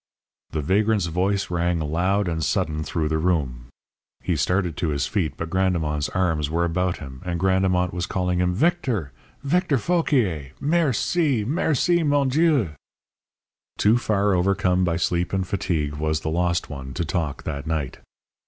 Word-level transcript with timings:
_"The 0.53 0.61
vagrant's 0.63 1.05
voice 1.05 1.51
rang 1.51 1.77
loud 1.79 2.27
and 2.27 2.43
sudden 2.43 2.83
through 2.83 3.07
the 3.07 3.19
room. 3.19 3.67
He 4.23 4.35
started 4.35 4.75
to 4.77 4.87
his 4.87 5.05
feet, 5.05 5.35
but 5.37 5.51
Grandemont's 5.51 6.09
arms 6.09 6.49
were 6.49 6.65
about 6.65 6.97
him, 6.97 7.21
and 7.23 7.39
Grandemont 7.39 7.93
was 7.93 8.07
calling 8.07 8.39
him 8.39 8.55
"Victor! 8.55 9.11
Victor 9.43 9.77
Fauquier! 9.77 10.53
Merci, 10.59 11.45
merci, 11.45 12.01
mon 12.01 12.29
Dieu!" 12.29 12.71
Too 13.77 13.99
far 13.99 14.33
overcome 14.33 14.83
by 14.83 14.95
sleep 14.97 15.33
and 15.33 15.45
fatigue 15.47 15.93
was 15.93 16.21
the 16.21 16.31
lost 16.31 16.67
one 16.67 16.95
to 16.95 17.05
talk 17.05 17.43
that 17.43 17.67
night. 17.67 17.99